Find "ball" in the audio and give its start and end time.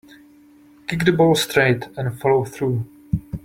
1.11-1.35